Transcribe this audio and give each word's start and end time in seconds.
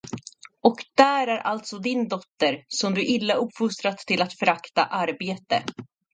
Och 0.61 0.85
där 0.97 1.27
är 1.27 1.37
alltså 1.37 1.77
din 1.79 2.07
dotter, 2.07 2.65
som 2.67 2.93
du 2.93 3.05
illa 3.05 3.33
uppfostrat 3.33 3.97
till 3.97 4.21
att 4.21 4.33
förakta 4.33 4.83
arbete. 4.85 5.63